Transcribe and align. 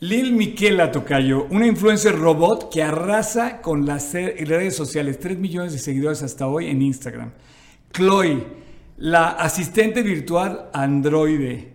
Lil 0.00 0.32
Miquela 0.32 0.92
Tocayo, 0.92 1.48
una 1.50 1.66
influencer 1.66 2.16
robot 2.16 2.70
que 2.70 2.84
arrasa 2.84 3.60
con 3.60 3.84
las 3.84 4.12
redes 4.12 4.76
sociales, 4.76 5.18
3 5.18 5.36
millones 5.38 5.72
de 5.72 5.80
seguidores 5.80 6.22
hasta 6.22 6.46
hoy 6.46 6.68
en 6.68 6.82
Instagram. 6.82 7.32
Chloe, 7.92 8.46
la 8.98 9.30
asistente 9.30 10.02
virtual 10.02 10.70
androide. 10.72 11.72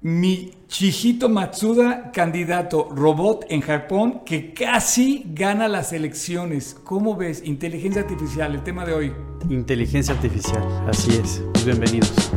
Michihito 0.00 1.28
Matsuda, 1.28 2.10
candidato 2.10 2.88
robot 2.90 3.44
en 3.50 3.60
Japón 3.60 4.22
que 4.24 4.54
casi 4.54 5.24
gana 5.26 5.68
las 5.68 5.92
elecciones. 5.92 6.74
¿Cómo 6.84 7.16
ves? 7.16 7.42
Inteligencia 7.44 8.00
artificial, 8.00 8.54
el 8.54 8.62
tema 8.62 8.86
de 8.86 8.94
hoy. 8.94 9.12
Inteligencia 9.50 10.14
artificial, 10.14 10.62
así 10.88 11.10
es. 11.22 11.42
Bienvenidos. 11.66 12.32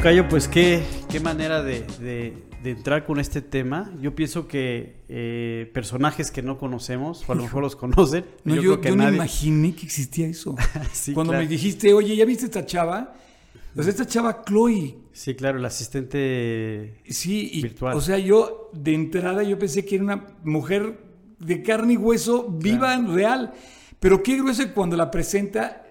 Tocayo, 0.00 0.30
pues 0.30 0.48
qué, 0.48 0.82
qué 1.10 1.20
manera 1.20 1.62
de, 1.62 2.34
entrar 2.64 3.04
con 3.04 3.20
este 3.20 3.42
tema. 3.42 3.92
Yo 4.00 4.14
pienso 4.14 4.48
que 4.48 4.96
eh, 5.10 5.70
personajes 5.74 6.30
que 6.30 6.40
no 6.40 6.56
conocemos, 6.56 7.22
o 7.28 7.32
a 7.32 7.34
lo 7.34 7.42
mejor 7.42 7.62
los 7.62 7.76
conocen. 7.76 8.24
No, 8.44 8.54
yo, 8.54 8.62
yo, 8.62 8.80
que 8.80 8.92
no 8.92 9.06
imaginé 9.06 9.74
que 9.74 9.84
existía 9.84 10.26
eso. 10.26 10.56
Cuando 11.12 11.34
me 11.34 11.46
dijiste, 11.46 11.92
oye, 11.92 12.16
¿ya 12.16 12.24
viste 12.24 12.46
esta 12.46 12.64
chava? 12.64 13.12
Pues 13.74 13.88
esta 13.88 14.06
chava 14.06 14.42
Chloe. 14.42 14.96
Sí, 15.12 15.34
claro, 15.34 15.58
la 15.58 15.68
asistente 15.68 16.94
sí, 17.06 17.60
virtual. 17.62 17.94
O 17.94 18.00
sea, 18.00 18.16
yo 18.16 18.70
de 18.72 18.94
entrada 18.94 19.42
yo 19.42 19.58
pensé 19.58 19.84
que 19.84 19.96
era 19.96 20.04
una 20.04 20.28
mujer 20.44 20.98
de 21.40 21.62
carne 21.62 21.92
y 21.92 21.96
hueso, 21.98 22.48
viva, 22.48 22.94
en 22.94 23.14
real. 23.14 23.52
Pero 24.00 24.22
qué 24.22 24.38
grueso 24.38 24.62
cuando 24.72 24.96
la 24.96 25.10
presenta, 25.10 25.84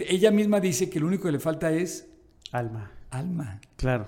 ella 0.00 0.32
misma 0.32 0.58
dice 0.58 0.90
que 0.90 0.98
lo 0.98 1.06
único 1.06 1.26
que 1.26 1.32
le 1.32 1.38
falta 1.38 1.70
es... 1.70 2.08
Alma 2.50 2.90
alma. 3.14 3.60
Claro. 3.76 4.06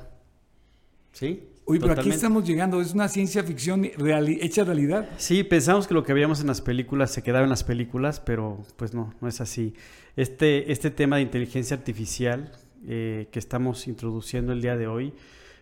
Sí. 1.13 1.49
Uy, 1.69 1.81
pero 1.81 1.95
aquí 1.95 2.11
estamos 2.11 2.45
llegando, 2.45 2.81
es 2.81 2.95
una 2.95 3.09
ciencia 3.09 3.43
ficción 3.43 3.85
hecha 3.85 4.63
realidad. 4.63 5.09
Sí, 5.17 5.43
pensamos 5.43 5.89
que 5.89 5.95
lo 5.95 6.05
que 6.05 6.13
veíamos 6.13 6.41
en 6.41 6.47
las 6.47 6.61
películas 6.61 7.11
se 7.11 7.25
quedaba 7.25 7.43
en 7.43 7.51
las 7.51 7.65
películas, 7.65 8.21
pero 8.21 8.63
pues 8.77 8.95
no, 8.95 9.13
no 9.21 9.27
es 9.27 9.41
así. 9.41 9.75
Este, 10.15 10.71
este 10.71 10.93
tema 10.93 11.17
de 11.17 11.23
inteligencia 11.23 11.77
artificial 11.77 12.53
eh, 12.87 13.27
que 13.33 13.41
estamos 13.41 13.89
introduciendo 13.89 14.53
el 14.53 14.63
día 14.63 14.77
de 14.77 14.87
hoy, 14.87 15.13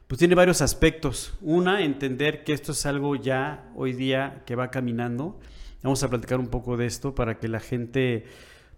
pues 0.06 0.18
tiene 0.18 0.34
varios 0.34 0.60
aspectos. 0.60 1.32
Una, 1.40 1.82
entender 1.82 2.44
que 2.44 2.52
esto 2.52 2.72
es 2.72 2.84
algo 2.84 3.16
ya 3.16 3.70
hoy 3.74 3.94
día 3.94 4.42
que 4.44 4.56
va 4.56 4.70
caminando. 4.70 5.40
Vamos 5.82 6.02
a 6.02 6.10
platicar 6.10 6.38
un 6.38 6.48
poco 6.48 6.76
de 6.76 6.84
esto 6.84 7.14
para 7.14 7.38
que 7.38 7.48
la 7.48 7.60
gente 7.60 8.26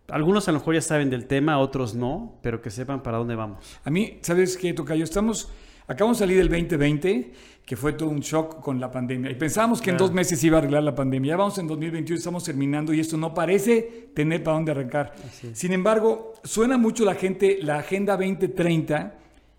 algunos 0.09 0.49
a 0.49 0.53
lo 0.53 0.59
mejor 0.59 0.75
ya 0.75 0.81
saben 0.81 1.11
del 1.11 1.27
tema, 1.27 1.59
otros 1.59 1.95
no, 1.95 2.39
pero 2.43 2.63
que 2.63 2.71
sepan 2.71 3.03
para 3.03 3.19
dónde 3.19 3.35
vamos. 3.35 3.65
A 3.85 3.91
mí, 3.91 4.19
¿sabes 4.23 4.57
qué, 4.57 4.73
Tocayo? 4.73 5.05
Estamos, 5.05 5.51
acabamos 5.87 6.19
de 6.19 6.25
salir 6.25 6.39
del 6.39 6.49
2020, 6.49 7.33
que 7.65 7.77
fue 7.77 7.93
todo 7.93 8.11
un 8.11 8.21
shock 8.21 8.61
con 8.61 8.79
la 8.81 8.91
pandemia. 8.91 9.31
Y 9.31 9.35
pensábamos 9.35 9.81
que 9.81 9.91
en 9.91 9.97
dos 9.97 10.13
meses 10.13 10.43
iba 10.45 10.59
a 10.59 10.61
arreglar 10.61 10.85
la 10.85 10.95
pandemia. 10.95 11.31
Ya 11.31 11.37
vamos 11.37 11.59
en 11.59 11.67
2021, 11.67 12.19
estamos 12.19 12.45
terminando 12.45 12.95
y 12.95 13.01
esto 13.01 13.17
no 13.17 13.35
parece 13.35 14.11
tener 14.15 14.43
para 14.45 14.57
dónde 14.57 14.71
arrancar. 14.71 15.15
Sin 15.53 15.73
embargo, 15.73 16.35
suena 16.45 16.79
mucho 16.79 17.05
la 17.05 17.15
gente, 17.15 17.59
la 17.61 17.79
Agenda 17.79 18.17
2030, 18.17 19.15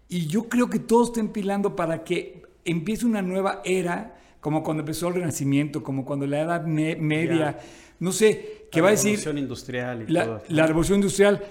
y 0.09 0.27
yo 0.27 0.47
creo 0.47 0.69
que 0.69 0.79
todos 0.79 1.09
están 1.09 1.29
pilando 1.29 1.75
para 1.75 2.05
que 2.05 2.43
empiece 2.63 3.05
una 3.05 3.21
nueva 3.21 3.61
era, 3.65 4.15
como 4.39 4.63
cuando 4.63 4.81
empezó 4.81 5.09
el 5.09 5.15
Renacimiento, 5.15 5.83
como 5.83 6.05
cuando 6.05 6.25
la 6.25 6.39
Edad 6.39 6.65
Media 6.65 7.57
no 7.99 8.11
sé, 8.11 8.56
qué 8.71 8.81
va 8.81 8.89
a 8.89 8.91
decir... 8.91 9.11
La 9.11 9.17
revolución 9.17 9.37
industrial 9.37 10.05
y 10.07 10.11
la, 10.11 10.25
todo. 10.25 10.43
La 10.49 10.67
revolución 10.67 10.97
industrial. 10.97 11.43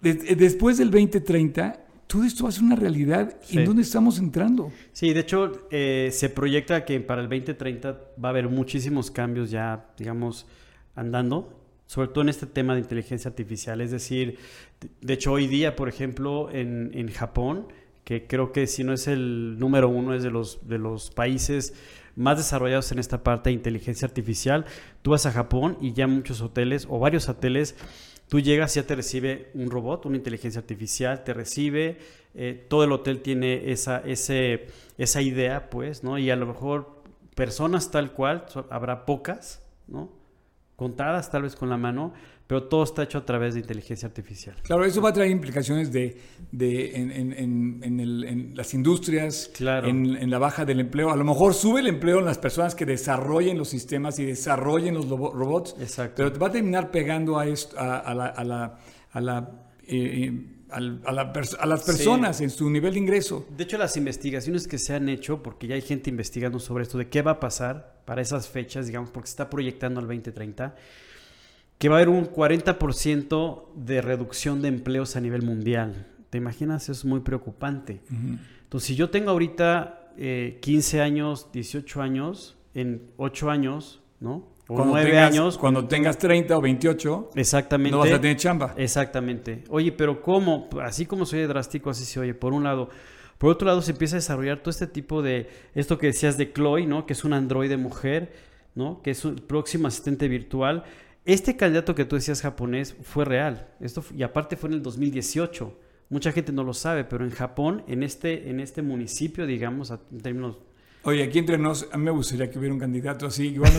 después 0.00 0.78
del 0.78 0.90
2030, 0.90 1.84
todo 2.06 2.24
esto 2.24 2.44
va 2.44 2.50
a 2.50 2.52
ser 2.52 2.64
una 2.64 2.76
realidad. 2.76 3.36
¿En 3.50 3.64
dónde 3.64 3.82
estamos 3.82 4.18
entrando? 4.18 4.70
Sí, 4.92 5.12
de 5.12 5.20
hecho, 5.20 5.66
eh, 5.70 6.10
se 6.12 6.28
proyecta 6.28 6.84
que 6.84 7.00
para 7.00 7.22
el 7.22 7.28
2030 7.28 7.98
va 8.22 8.28
a 8.28 8.30
haber 8.30 8.48
muchísimos 8.48 9.10
cambios 9.10 9.50
ya, 9.50 9.86
digamos, 9.98 10.46
andando, 10.94 11.60
sobre 11.86 12.08
todo 12.08 12.22
en 12.22 12.28
este 12.28 12.46
tema 12.46 12.74
de 12.74 12.80
inteligencia 12.80 13.28
artificial. 13.28 13.80
Es 13.80 13.90
decir, 13.90 14.38
de 15.00 15.12
hecho, 15.12 15.32
hoy 15.32 15.46
día, 15.46 15.76
por 15.76 15.88
ejemplo, 15.88 16.50
en, 16.50 16.90
en 16.94 17.08
Japón, 17.08 17.66
que 18.04 18.26
creo 18.26 18.52
que 18.52 18.66
si 18.66 18.84
no 18.84 18.92
es 18.92 19.06
el 19.08 19.58
número 19.58 19.88
uno, 19.88 20.14
es 20.14 20.22
de 20.22 20.30
los, 20.30 20.68
de 20.68 20.78
los 20.78 21.10
países 21.10 21.74
más 22.16 22.36
desarrollados 22.36 22.92
en 22.92 22.98
esta 22.98 23.22
parte 23.22 23.50
de 23.50 23.54
inteligencia 23.54 24.06
artificial. 24.06 24.66
Tú 25.02 25.12
vas 25.12 25.26
a 25.26 25.32
Japón 25.32 25.78
y 25.80 25.92
ya 25.92 26.06
muchos 26.06 26.40
hoteles 26.40 26.86
o 26.88 26.98
varios 26.98 27.28
hoteles, 27.28 27.76
tú 28.28 28.40
llegas 28.40 28.76
y 28.76 28.80
ya 28.80 28.86
te 28.86 28.94
recibe 28.94 29.50
un 29.54 29.70
robot, 29.70 30.06
una 30.06 30.16
inteligencia 30.16 30.60
artificial, 30.60 31.24
te 31.24 31.34
recibe, 31.34 31.98
eh, 32.34 32.66
todo 32.68 32.84
el 32.84 32.92
hotel 32.92 33.20
tiene 33.20 33.72
esa, 33.72 33.98
ese, 33.98 34.66
esa 34.98 35.22
idea, 35.22 35.70
pues, 35.70 36.04
¿no? 36.04 36.18
Y 36.18 36.30
a 36.30 36.36
lo 36.36 36.46
mejor 36.46 37.02
personas 37.34 37.90
tal 37.90 38.12
cual, 38.12 38.46
habrá 38.70 39.06
pocas, 39.06 39.62
¿no? 39.86 40.23
Contadas 40.76 41.30
tal 41.30 41.42
vez 41.42 41.54
con 41.54 41.70
la 41.70 41.76
mano, 41.76 42.12
pero 42.46 42.64
todo 42.64 42.82
está 42.82 43.04
hecho 43.04 43.18
a 43.18 43.24
través 43.24 43.54
de 43.54 43.60
inteligencia 43.60 44.06
artificial. 44.08 44.56
Claro, 44.62 44.84
eso 44.84 45.00
va 45.00 45.10
a 45.10 45.12
traer 45.12 45.30
implicaciones 45.30 45.92
de, 45.92 46.20
de 46.50 46.96
en, 46.96 48.52
las 48.56 48.74
industrias, 48.74 49.50
claro. 49.54 49.88
en, 49.88 50.28
la 50.28 50.38
baja 50.38 50.64
del 50.64 50.80
empleo. 50.80 51.10
A 51.10 51.16
lo 51.16 51.24
mejor 51.24 51.54
sube 51.54 51.80
el 51.80 51.86
empleo 51.86 52.18
en 52.18 52.24
las 52.24 52.38
personas 52.38 52.74
que 52.74 52.84
desarrollen 52.84 53.56
los 53.56 53.68
sistemas 53.68 54.18
y 54.18 54.24
desarrollen 54.24 54.94
los 54.94 55.08
robots, 55.08 55.76
Exacto. 55.80 56.14
pero 56.16 56.32
te 56.32 56.38
va 56.38 56.48
a 56.48 56.52
terminar 56.52 56.90
pegando 56.90 57.38
a, 57.38 57.46
esto, 57.46 57.78
a, 57.78 58.12
la... 58.14 58.26
A 58.26 58.44
la, 58.44 58.78
a 59.12 59.20
la 59.20 59.63
eh, 59.86 60.46
a, 60.70 60.80
las 60.80 61.84
personas 61.84 62.40
en 62.40 62.50
su 62.50 62.68
nivel 62.70 62.94
de 62.94 63.00
ingreso. 63.00 63.46
De 63.56 63.64
hecho, 63.64 63.78
las 63.78 63.96
investigaciones 63.96 64.66
que 64.66 64.78
se 64.78 64.94
han 64.94 65.08
hecho, 65.08 65.42
porque 65.42 65.66
ya 65.66 65.74
hay 65.74 65.82
gente 65.82 66.10
investigando 66.10 66.58
sobre 66.58 66.82
esto, 66.82 66.98
de 66.98 67.08
qué 67.08 67.22
va 67.22 67.32
a 67.32 67.40
pasar 67.40 68.02
para 68.04 68.22
esas 68.22 68.48
fechas, 68.48 68.86
digamos, 68.86 69.10
porque 69.10 69.28
se 69.28 69.32
está 69.32 69.50
proyectando 69.50 70.00
al 70.00 70.06
2030, 70.06 70.74
que 71.78 71.88
va 71.88 71.96
a 71.96 71.98
haber 71.98 72.08
un 72.08 72.26
40% 72.26 73.74
de 73.74 74.00
reducción 74.00 74.62
de 74.62 74.68
empleos 74.68 75.16
a 75.16 75.20
nivel 75.20 75.42
mundial. 75.42 76.06
¿Te 76.30 76.38
imaginas? 76.38 76.88
Es 76.88 77.04
muy 77.04 77.20
preocupante. 77.20 78.00
Entonces, 78.10 78.88
si 78.88 78.96
yo 78.96 79.10
tengo 79.10 79.30
ahorita 79.30 80.10
15 80.16 80.96
eh, 80.96 81.00
años, 81.00 81.50
18 81.52 82.02
años, 82.02 82.56
en 82.74 83.10
8 83.16 83.50
años, 83.50 84.02
¿no? 84.20 84.53
O 84.66 84.74
cuando 84.74 84.94
9 84.94 85.18
años. 85.18 85.58
Cuando 85.58 85.86
tengas 85.86 86.18
30 86.18 86.56
o 86.56 86.60
28, 86.60 87.30
exactamente, 87.34 87.92
no 87.92 87.98
vas 87.98 88.12
a 88.12 88.20
tener 88.20 88.36
chamba. 88.36 88.74
Exactamente. 88.76 89.64
Oye, 89.68 89.92
pero 89.92 90.22
¿cómo? 90.22 90.68
Así 90.82 91.06
como 91.06 91.26
soy 91.26 91.42
drástico, 91.42 91.90
así 91.90 92.04
se 92.04 92.20
oye. 92.20 92.34
Por 92.34 92.52
un 92.52 92.64
lado. 92.64 92.88
Por 93.38 93.50
otro 93.50 93.66
lado, 93.66 93.82
se 93.82 93.90
empieza 93.90 94.16
a 94.16 94.20
desarrollar 94.20 94.60
todo 94.60 94.70
este 94.70 94.86
tipo 94.86 95.20
de, 95.20 95.48
esto 95.74 95.98
que 95.98 96.06
decías 96.06 96.38
de 96.38 96.52
Chloe, 96.52 96.86
¿no? 96.86 97.04
Que 97.04 97.12
es 97.14 97.24
un 97.24 97.32
androide 97.32 97.76
mujer, 97.76 98.32
¿no? 98.74 99.02
Que 99.02 99.10
es 99.10 99.24
un 99.24 99.34
próximo 99.36 99.88
asistente 99.88 100.28
virtual 100.28 100.84
este 101.24 101.56
candidato 101.56 101.94
que 101.94 102.04
tú 102.04 102.16
decías 102.16 102.42
japonés 102.42 102.94
fue 103.02 103.24
real. 103.24 103.68
Esto, 103.80 104.04
y 104.14 104.22
aparte 104.22 104.56
fue 104.56 104.68
en 104.68 104.74
el 104.74 104.82
2018. 104.82 105.78
Mucha 106.10 106.32
gente 106.32 106.52
no 106.52 106.64
lo 106.64 106.74
sabe, 106.74 107.04
pero 107.04 107.24
en 107.24 107.30
Japón, 107.30 107.82
en 107.88 108.02
este, 108.02 108.50
en 108.50 108.60
este 108.60 108.82
municipio, 108.82 109.46
digamos, 109.46 109.90
en 109.90 110.20
términos 110.20 110.58
Oye, 111.04 111.22
aquí 111.22 111.38
entre 111.38 111.58
nos, 111.58 111.86
a 111.92 111.98
mí 111.98 112.04
me 112.04 112.10
gustaría 112.10 112.50
que 112.50 112.58
hubiera 112.58 112.72
un 112.72 112.80
candidato 112.80 113.26
así. 113.26 113.48
Igual 113.48 113.72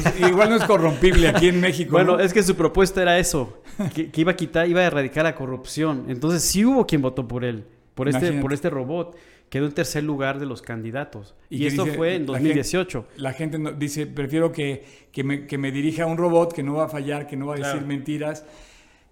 no, 0.49 0.55
es, 0.55 0.63
corrompible 0.63 1.27
aquí 1.27 1.47
en 1.47 1.59
México. 1.59 1.91
Bueno, 1.91 2.19
es 2.19 2.33
que 2.33 2.43
su 2.43 2.55
propuesta 2.55 3.01
era 3.01 3.17
eso, 3.17 3.61
que, 3.93 4.11
iba 4.15 4.31
a 4.31 4.35
quitar, 4.35 4.69
iba 4.69 4.81
a 4.81 4.85
erradicar 4.85 5.23
la 5.23 5.35
corrupción. 5.35 6.05
Entonces 6.07 6.43
sí 6.43 6.63
hubo 6.63 6.85
quien 6.85 7.01
votó 7.01 7.27
por 7.27 7.43
él, 7.43 7.65
por 7.95 8.07
este, 8.07 8.31
por 8.33 8.53
este 8.53 8.69
robot 8.69 9.15
quedó 9.49 9.65
en 9.67 9.73
tercer 9.73 10.03
lugar 10.03 10.39
de 10.39 10.45
los 10.45 10.61
candidatos. 10.61 11.35
Y, 11.49 11.65
esto 11.65 11.85
fue 11.85 12.15
en 12.15 12.25
2018. 12.25 13.07
La 13.17 13.33
gente, 13.33 13.59
dice, 13.77 14.07
prefiero 14.07 14.51
que, 14.51 14.83
que, 15.11 15.23
me, 15.23 15.47
que, 15.47 15.57
me, 15.57 15.71
dirija 15.71 16.05
un 16.05 16.17
robot 16.17 16.53
que 16.53 16.63
no 16.63 16.73
va 16.75 16.85
a 16.85 16.89
fallar, 16.89 17.27
que 17.27 17.37
no 17.37 17.47
va 17.47 17.55
a 17.55 17.57
decir 17.59 17.81
mentiras. 17.85 18.43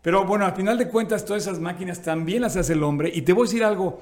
Pero 0.02 0.26
bueno, 0.26 0.46
al 0.46 0.54
final 0.54 0.78
de 0.78 0.90
cuentas, 0.90 1.24
todas 1.24 1.44
esas 1.44 1.60
máquinas 1.60 2.02
también 2.02 2.42
las 2.42 2.58
hace 2.58 2.74
el 2.74 2.84
hombre. 2.84 3.12
Y 3.14 3.22
te 3.22 3.32
voy 3.32 3.44
a 3.44 3.48
decir 3.48 3.64
algo, 3.64 4.02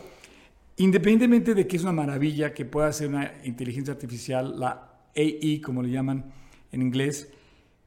independientemente 0.78 1.54
de 1.54 1.68
que 1.68 1.78
es 1.78 1.84
una 1.84 1.92
maravilla 1.92 2.54
que 2.54 2.66
pueda 2.66 2.92
ser 2.92 3.10
una 3.10 3.34
inteligencia 3.44 3.94
artificial, 3.94 4.60
la 4.60 4.90
AI, 5.16 5.62
como 5.62 5.82
le 5.84 5.90
llaman 5.90 6.32
en 6.72 6.82
inglés, 6.82 7.30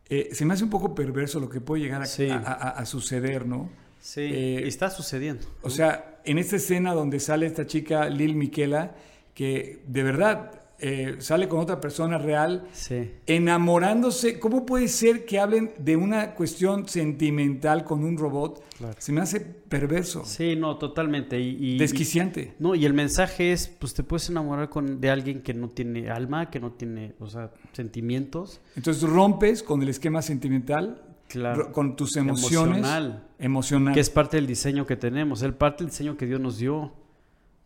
eh, 0.09 0.29
se 0.33 0.45
me 0.45 0.55
hace 0.55 0.65
un 0.65 0.71
poco 0.71 0.95
perverso 0.95 1.41
lo 1.41 1.49
que 1.49 1.61
puede 1.61 1.83
llegar 1.83 2.03
a, 2.03 2.69
a 2.71 2.87
suceder, 2.87 3.47
¿no? 3.47 3.71
Sí, 4.01 4.21
eh, 4.21 4.67
está 4.69 4.91
sucediendo. 4.91 5.47
O 5.63 5.71
sea, 5.71 6.21
en 6.27 6.37
esta 6.37 6.57
escena 6.57 6.93
donde 6.93 7.21
sale 7.21 7.47
esta 7.47 7.67
chica 7.67 8.11
Lil 8.11 8.35
Miquela, 8.35 8.95
que 9.33 9.83
de 9.87 10.03
verdad 10.03 10.64
eh, 10.81 11.17
sale 11.21 11.49
con 11.49 11.61
otra 11.61 11.81
persona 11.81 12.19
real, 12.19 12.67
Sí. 12.73 13.11
enamorándose. 13.27 14.39
¿Cómo 14.41 14.67
puede 14.67 14.89
ser 14.89 15.25
que 15.25 15.39
hablen 15.39 15.73
de 15.79 15.97
una 15.97 16.35
cuestión 16.35 16.89
sentimental 16.89 17.85
con 17.85 18.05
un 18.05 18.19
robot? 18.19 18.63
Claro. 18.79 18.95
Se 18.99 19.13
me 19.13 19.21
hace 19.21 19.41
perverso, 19.41 20.25
Sí, 20.25 20.57
no, 20.57 20.77
totalmente. 20.77 21.39
Y, 21.41 21.75
y- 21.75 21.79
desquiciante. 21.79 22.55
No, 22.59 22.75
y 22.75 22.85
el 22.85 22.93
mensaje 22.95 23.53
es, 23.53 23.69
pues 23.69 23.95
te 23.95 24.03
puedes 24.03 24.29
enamorar 24.29 24.69
con, 24.69 25.01
de 25.01 25.11
alguien 25.11 25.43
que 25.43 25.55
no 25.55 25.69
tiene 25.69 26.11
alma, 26.11 26.51
que 26.51 26.59
no 26.61 26.73
tiene, 26.73 27.15
o 27.21 27.29
sea, 27.29 27.51
sentimientos. 27.73 28.61
Entonces 28.77 29.03
rompes 29.09 29.63
con 29.63 29.83
el 29.83 29.89
esquema 29.89 30.23
sentimental, 30.23 31.03
Claro. 31.29 31.65
ro- 31.65 31.73
con 31.73 31.97
tus 31.97 32.17
emociones. 32.17 32.79
Emocional. 32.79 33.25
Emocional. 33.39 33.95
Que 33.95 34.01
es 34.01 34.11
parte 34.11 34.37
del 34.37 34.47
diseño 34.47 34.87
que 34.87 34.97
tenemos, 34.97 35.43
es 35.43 35.53
parte 35.53 35.85
del 35.85 35.91
diseño 35.91 36.17
que 36.17 36.27
Dios 36.27 36.41
nos 36.41 36.59
dio. 36.59 36.93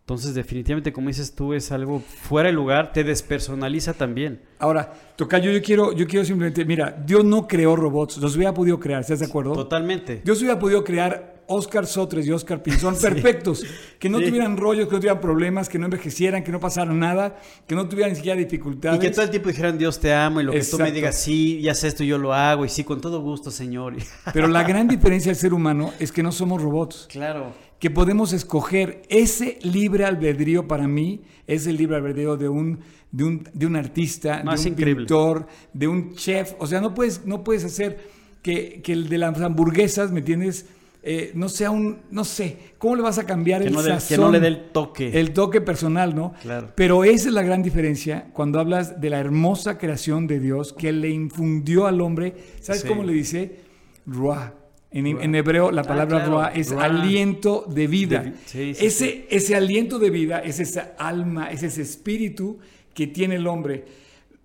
Entonces, 0.08 0.34
definitivamente, 0.34 0.90
como 0.90 1.08
dices 1.08 1.34
tú, 1.34 1.52
es 1.52 1.70
algo 1.70 2.00
fuera 2.00 2.48
de 2.48 2.54
lugar, 2.54 2.94
te 2.94 3.04
despersonaliza 3.04 3.92
también. 3.92 4.40
Ahora, 4.58 4.90
Tocayo, 5.16 5.50
yo 5.50 5.60
quiero, 5.60 5.92
yo 5.92 6.06
quiero 6.06 6.24
simplemente, 6.24 6.64
mira, 6.64 6.96
Dios 7.04 7.26
no 7.26 7.46
creó 7.46 7.76
robots, 7.76 8.16
los 8.16 8.34
hubiera 8.34 8.54
podido 8.54 8.80
crear, 8.80 9.02
¿estás 9.02 9.20
de 9.20 9.26
acuerdo? 9.26 9.52
Totalmente. 9.52 10.22
Dios 10.24 10.38
hubiera 10.38 10.58
podido 10.58 10.82
crear 10.82 11.37
Oscar 11.48 11.86
Sotres 11.86 12.26
y 12.26 12.30
Oscar 12.32 12.62
Pinzón 12.62 12.96
perfectos, 13.00 13.64
que 13.98 14.08
no 14.08 14.18
Sí. 14.18 14.26
tuvieran 14.26 14.56
rollos, 14.56 14.86
que 14.86 14.92
no 14.94 14.98
tuvieran 15.00 15.20
problemas, 15.20 15.68
que 15.68 15.78
no 15.78 15.86
envejecieran, 15.86 16.44
que 16.44 16.52
no 16.52 16.60
pasara 16.60 16.92
nada, 16.92 17.36
que 17.66 17.74
no 17.74 17.88
tuvieran 17.88 18.10
ni 18.12 18.16
siquiera 18.16 18.40
Y 18.40 18.44
dificultades. 18.44 19.00
que 19.00 19.10
todo 19.10 19.22
el 19.24 19.30
tiempo 19.30 19.48
dijeran, 19.48 19.78
Dios 19.78 19.98
te 19.98 20.12
amo, 20.14 20.40
y 20.40 20.44
lo 20.44 20.52
que 20.52 20.62
tú 20.62 20.78
me 20.78 20.92
digas, 20.92 21.16
sí, 21.18 21.60
ya 21.60 21.74
sé 21.74 21.88
esto, 21.88 22.04
yo 22.04 22.18
lo 22.18 22.32
hago, 22.34 22.64
y 22.64 22.68
sí, 22.68 22.84
con 22.84 23.00
todo 23.00 23.20
gusto, 23.20 23.50
Señor. 23.50 23.94
Pero 24.32 24.46
la 24.46 24.62
gran 24.62 24.86
diferencia 24.88 25.30
del 25.30 25.36
ser 25.40 25.52
humano 25.54 25.92
es 25.98 26.12
que 26.12 26.22
no 26.22 26.30
somos 26.32 26.62
robots, 26.62 27.06
claro. 27.10 27.52
que 27.78 27.90
podemos 27.90 28.32
escoger 28.32 29.02
ese 29.08 29.58
libre 29.62 30.04
albedrío 30.04 30.68
para 30.68 30.86
mí, 30.86 31.22
es 31.46 31.66
el 31.66 31.76
libre 31.76 31.96
albedrío 31.96 32.36
de 32.36 32.48
un, 32.48 32.80
de 33.10 33.24
un, 33.24 33.48
de 33.54 33.66
un 33.66 33.76
artista, 33.76 34.42
de 34.42 34.48
un 34.50 34.66
increíble. 34.68 34.94
pintor, 35.06 35.46
de 35.72 35.88
un 35.88 36.14
chef. 36.14 36.52
O 36.58 36.66
sea, 36.66 36.80
no 36.82 36.92
puedes, 36.94 37.24
no 37.24 37.42
puedes 37.42 37.64
hacer 37.64 37.98
que, 38.42 38.82
que 38.82 38.92
el 38.92 39.08
de 39.08 39.16
las 39.16 39.40
hamburguesas, 39.40 40.12
¿me 40.12 40.18
entiendes? 40.20 40.66
Eh, 41.02 41.30
no 41.34 41.48
sea 41.48 41.70
un, 41.70 42.00
no 42.10 42.24
sé, 42.24 42.58
¿cómo 42.76 42.96
le 42.96 43.02
vas 43.02 43.18
a 43.18 43.24
cambiar 43.24 43.62
Que 43.62 43.68
el 43.68 43.74
no, 43.74 43.82
le- 43.82 43.96
que 44.08 44.18
no 44.18 44.30
le 44.32 44.40
dé 44.40 44.48
el 44.48 44.70
toque. 44.72 45.18
el 45.18 45.32
toque 45.32 45.60
personal, 45.60 46.14
¿no? 46.14 46.34
Claro. 46.42 46.72
Pero 46.74 47.04
esa 47.04 47.28
es 47.28 47.34
la 47.34 47.42
gran 47.42 47.62
diferencia 47.62 48.26
cuando 48.32 48.58
hablas 48.58 49.00
de 49.00 49.08
la 49.10 49.18
hermosa 49.20 49.78
creación 49.78 50.26
de 50.26 50.40
Dios 50.40 50.72
que 50.72 50.92
le 50.92 51.08
infundió 51.10 51.86
al 51.86 52.00
hombre. 52.00 52.34
¿Sabes 52.60 52.82
Sí. 52.82 52.88
cómo 52.88 53.04
le 53.04 53.12
dice? 53.12 53.60
Ruah. 54.06 54.54
En, 54.90 55.06
en 55.06 55.34
hebreo 55.34 55.70
la 55.70 55.82
Ah, 55.82 55.84
palabra 55.84 56.16
claro. 56.18 56.32
ruah 56.32 56.48
es 56.48 56.70
Ruah. 56.72 56.84
aliento 56.86 57.64
de 57.68 57.86
vida. 57.86 58.22
De 58.22 58.32
sí, 58.46 58.74
sí, 58.74 58.86
ese, 58.86 59.26
ese 59.30 59.54
aliento 59.54 59.98
de 59.98 60.10
vida 60.10 60.38
es 60.40 60.60
esa 60.60 60.94
alma, 60.98 61.50
es 61.52 61.62
ese 61.62 61.82
espíritu 61.82 62.58
que 62.94 63.06
tiene 63.06 63.36
el 63.36 63.46
hombre. 63.46 63.84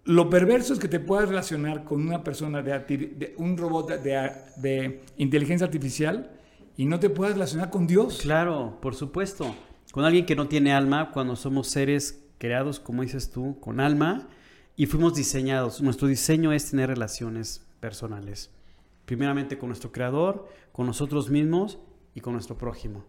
Lo 0.06 0.29
perverso 0.29 0.73
es 0.73 0.79
que 0.79 0.89
te 0.89 0.99
puedas 0.99 1.29
relacionar 1.29 1.83
con 1.85 2.06
una 2.06 2.23
persona 2.23 2.61
de 2.61 3.33
un 3.38 3.57
robot 3.57 4.01
de, 4.03 4.29
de 4.57 5.01
inteligencia 5.17 5.65
artificial 5.65 6.29
y 6.77 6.85
no 6.85 6.99
te 6.99 7.09
puedas 7.09 7.33
relacionar 7.33 7.69
con 7.69 7.87
Dios. 7.87 8.19
Claro, 8.21 8.77
por 8.81 8.95
supuesto. 8.95 9.55
Con 9.91 10.05
alguien 10.05 10.25
que 10.25 10.35
no 10.35 10.47
tiene 10.47 10.73
alma, 10.73 11.11
cuando 11.11 11.35
somos 11.35 11.67
seres 11.67 12.23
creados, 12.39 12.79
como 12.79 13.03
dices 13.03 13.29
tú, 13.29 13.59
con 13.59 13.79
alma, 13.79 14.27
y 14.75 14.87
fuimos 14.87 15.13
diseñados. 15.13 15.81
Nuestro 15.81 16.07
diseño 16.07 16.51
es 16.51 16.71
tener 16.71 16.89
relaciones 16.89 17.63
personales. 17.79 18.49
Primeramente 19.05 19.57
con 19.57 19.69
nuestro 19.69 19.91
creador, 19.91 20.49
con 20.71 20.87
nosotros 20.87 21.29
mismos 21.29 21.77
y 22.15 22.21
con 22.21 22.33
nuestro 22.33 22.57
prójimo. 22.57 23.05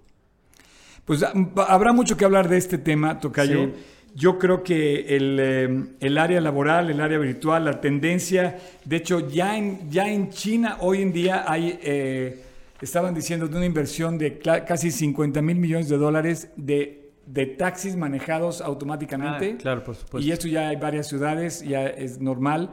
Pues 1.04 1.22
ah, 1.22 1.32
habrá 1.68 1.92
mucho 1.92 2.16
que 2.16 2.24
hablar 2.24 2.48
de 2.48 2.58
este 2.58 2.78
tema, 2.78 3.18
Tocayo. 3.18 3.66
Sí. 3.66 3.72
Yo 4.16 4.38
creo 4.38 4.62
que 4.62 5.16
el, 5.16 5.38
eh, 5.40 5.86
el 6.00 6.18
área 6.18 6.40
laboral, 6.40 6.88
el 6.90 7.00
área 7.00 7.18
virtual, 7.18 7.64
la 7.64 7.80
tendencia, 7.80 8.58
de 8.84 8.96
hecho 8.96 9.28
ya 9.28 9.58
en, 9.58 9.90
ya 9.90 10.08
en 10.08 10.30
China 10.30 10.76
hoy 10.80 11.02
en 11.02 11.12
día 11.12 11.44
hay, 11.48 11.78
eh, 11.82 12.44
estaban 12.84 13.14
diciendo 13.14 13.48
de 13.48 13.56
una 13.56 13.66
inversión 13.66 14.18
de 14.18 14.38
casi 14.38 14.90
50 14.90 15.42
mil 15.42 15.56
millones 15.56 15.88
de 15.88 15.96
dólares 15.96 16.48
de, 16.56 17.10
de 17.26 17.46
taxis 17.46 17.96
manejados 17.96 18.60
automáticamente. 18.60 19.52
Ah, 19.54 19.58
claro, 19.60 19.82
por 19.84 19.94
supuesto. 19.94 20.26
Y 20.26 20.32
esto 20.32 20.48
ya 20.48 20.68
hay 20.68 20.76
varias 20.76 21.08
ciudades, 21.08 21.62
ya 21.62 21.86
es 21.86 22.20
normal. 22.20 22.70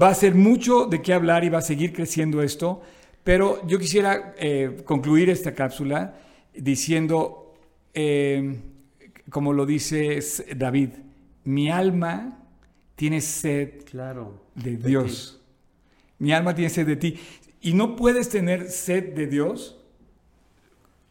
Va 0.00 0.08
a 0.08 0.14
ser 0.14 0.34
mucho 0.34 0.86
de 0.86 1.00
qué 1.02 1.12
hablar 1.14 1.44
y 1.44 1.48
va 1.48 1.58
a 1.58 1.62
seguir 1.62 1.92
creciendo 1.92 2.42
esto, 2.42 2.82
pero 3.24 3.66
yo 3.66 3.78
quisiera 3.78 4.34
eh, 4.38 4.82
concluir 4.84 5.30
esta 5.30 5.54
cápsula 5.54 6.14
diciendo, 6.54 7.54
eh, 7.94 8.60
como 9.30 9.52
lo 9.52 9.66
dice 9.66 10.20
David, 10.56 10.90
mi 11.44 11.70
alma 11.70 12.38
tiene 12.94 13.20
sed 13.20 13.84
Claro. 13.84 14.42
de 14.54 14.76
Dios. 14.76 15.40
Mi 16.18 16.32
alma 16.32 16.54
tiene 16.54 16.70
sed 16.70 16.86
de 16.86 16.96
ti. 16.96 17.18
Y 17.66 17.74
no 17.74 17.96
puedes 17.96 18.28
tener 18.28 18.70
sed 18.70 19.14
de 19.14 19.26
Dios 19.26 19.76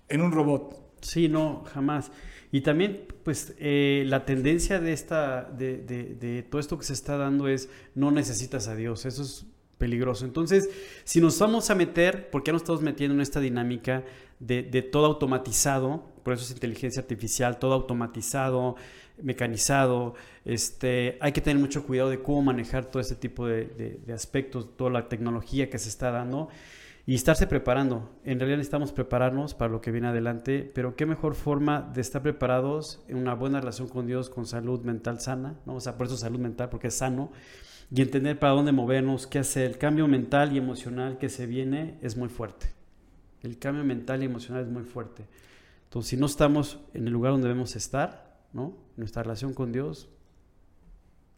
en 0.07 0.22
un 0.22 0.31
robot. 0.31 0.75
Sí, 1.02 1.28
no, 1.28 1.63
jamás. 1.74 2.12
Y 2.52 2.62
también, 2.62 3.06
pues, 3.24 3.54
eh, 3.60 4.04
la 4.07 4.25
tendencia 4.25 4.80
de 4.80 4.94
esta, 4.94 5.44
de, 5.44 5.78
de- 5.78 6.16
de 6.16 6.44
todo 6.44 6.60
esto 6.60 6.78
que 6.78 6.86
se 6.86 6.94
está 6.94 7.18
dando 7.18 7.48
es 7.48 7.69
no 7.96 8.12
necesitas 8.12 8.68
a 8.68 8.75
Dios. 8.75 9.06
Eso 9.06 9.24
es 9.24 9.46
peligroso. 9.78 10.25
Entonces, 10.25 10.69
si 11.04 11.19
nos 11.19 11.38
vamos 11.40 11.69
a 11.69 11.75
meter, 11.75 12.30
porque 12.30 12.50
ya 12.50 12.54
nos 12.54 12.62
estamos 12.62 12.81
metiendo 12.81 13.13
en 13.16 13.22
esta 13.22 13.40
dinámica 13.40 14.06
de, 14.40 14.63
de 14.63 14.81
todo 14.81 15.06
automatizado, 15.06 16.06
por 16.24 16.34
eso 16.34 16.44
es 16.44 16.52
inteligencia 16.52 17.02
artificial, 17.02 17.60
todo 17.60 17.74
automatizado, 17.74 18.75
mecanizado, 19.21 20.15
este, 20.44 21.17
hay 21.21 21.31
que 21.31 21.41
tener 21.41 21.62
mucho 21.62 21.85
cuidado 21.85 22.09
de 22.09 22.21
cómo 22.21 22.41
manejar 22.44 22.85
todo 22.85 23.01
este 23.01 23.15
tipo 23.15 23.47
de, 23.47 24.00
de- 24.06 24.13
aspectos, 24.13 24.75
toda 24.77 24.89
la 24.91 25.07
tecnología 25.09 25.69
que 25.69 25.79
se 25.79 25.89
está 25.89 26.12
dando 26.12 26.50
y 27.07 27.15
estarse 27.15 27.47
preparando. 27.47 28.09
En 28.23 28.39
realidad 28.39 28.57
necesitamos 28.57 28.91
prepararnos 28.91 29.53
para 29.53 29.71
lo 29.71 29.81
que 29.81 29.91
viene 29.91 30.07
adelante, 30.07 30.69
pero 30.73 30.95
qué 30.95 31.06
mejor 31.06 31.35
forma 31.35 31.81
de 31.94 32.01
estar 32.01 32.21
preparados 32.21 33.03
en 33.07 33.17
una 33.17 33.35
buena 33.35 33.59
relación 33.59 33.88
con 33.88 34.07
Dios, 34.07 34.29
con 34.29 34.45
salud 34.45 34.81
mental 34.81 35.19
sana, 35.19 35.56
¿no? 35.65 35.75
O 35.75 35.79
sea, 35.79 35.97
por 35.97 36.07
eso 36.07 36.18
salud 36.18 36.39
mental, 36.39 36.69
porque 36.69 36.88
es 36.88 36.95
sano, 36.95 37.31
y 37.94 38.01
entender 38.01 38.39
para 38.39 38.53
dónde 38.53 38.71
movernos, 38.71 39.27
qué 39.27 39.39
hacer. 39.39 39.69
El 39.71 39.77
cambio 39.77 40.07
mental 40.07 40.51
y 40.53 40.57
emocional 40.57 41.19
que 41.19 41.29
se 41.29 41.45
viene 41.45 42.00
es 42.01 42.18
muy 42.18 42.29
fuerte. 42.29 42.68
El 43.44 43.59
cambio 43.59 43.83
mental 43.83 44.23
y 44.23 44.25
emocional 44.25 44.63
es 44.63 44.69
muy 44.69 44.83
fuerte. 44.83 45.27
Entonces, 45.83 46.09
si 46.09 46.18
no 46.18 46.25
estamos 46.25 46.79
en 46.95 47.06
el 47.06 47.13
lugar 47.13 47.33
donde 47.33 47.47
debemos 47.47 47.75
estar, 47.75 48.25
¿no? 48.56 48.74
Nuestra 48.98 49.22
relación 49.22 49.54
con 49.54 49.72
Dios, 49.72 50.10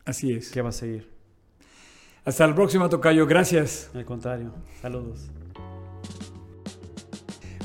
Así 0.06 0.32
es. 0.32 0.52
¿qué 0.52 0.62
va 0.62 0.70
a 0.70 0.72
seguir? 0.72 1.10
Hasta 2.24 2.48
la 2.48 2.56
próxima, 2.56 2.88
Tocayo. 2.88 3.26
Gracias. 3.26 3.90
Al 3.94 4.06
contrario, 4.06 4.54
saludos. 4.82 5.28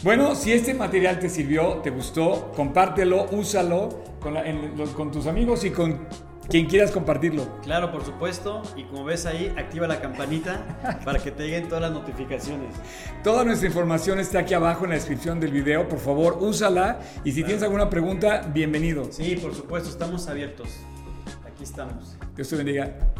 Bueno, 0.02 0.34
si 0.34 0.52
este 0.52 0.74
material 0.74 1.20
te 1.20 1.28
sirvió, 1.28 1.74
te 1.82 1.90
gustó, 1.90 2.50
compártelo, 2.56 3.28
úsalo 3.30 4.02
con, 4.20 4.34
la- 4.34 4.44
en- 4.48 4.76
lo- 4.76 4.92
con 4.94 5.12
tus 5.12 5.26
amigos 5.28 5.64
y 5.64 5.70
con 5.70 6.00
quien 6.48 6.66
quieras 6.66 6.90
compartirlo. 6.90 7.46
Claro, 7.62 7.90
por 7.90 8.04
supuesto. 8.04 8.62
Y 8.76 8.84
como 8.84 9.04
ves 9.04 9.26
ahí, 9.26 9.52
activa 9.56 9.86
la 9.86 10.00
campanita 10.00 11.00
para 11.04 11.18
que 11.18 11.30
te 11.30 11.44
lleguen 11.44 11.68
todas 11.68 11.82
las 11.82 11.92
notificaciones. 11.92 12.74
Toda 13.22 13.44
nuestra 13.44 13.68
información 13.68 14.20
está 14.20 14.40
aquí 14.40 14.54
abajo 14.54 14.84
en 14.84 14.90
la 14.90 14.96
descripción 14.96 15.40
del 15.40 15.52
video. 15.52 15.88
Por 15.88 15.98
favor, 15.98 16.38
úsala. 16.40 17.00
Y 17.24 17.32
si 17.32 17.44
tienes 17.44 17.62
alguna 17.62 17.88
pregunta, 17.88 18.42
bienvenido. 18.52 19.06
Sí, 19.10 19.36
por 19.36 19.54
supuesto, 19.54 19.88
estamos 19.88 20.28
abiertos. 20.28 20.68
Aquí 21.46 21.64
estamos. 21.64 22.16
Dios 22.34 22.48
te 22.48 22.56
bendiga. 22.56 23.12